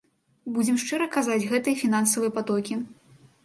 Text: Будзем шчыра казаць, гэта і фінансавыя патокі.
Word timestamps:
Будзем 0.55 0.79
шчыра 0.83 1.07
казаць, 1.17 1.47
гэта 1.53 1.67
і 1.75 1.79
фінансавыя 1.85 2.37
патокі. 2.41 2.83